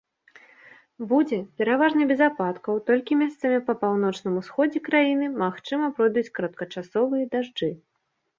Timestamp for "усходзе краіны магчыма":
4.41-5.85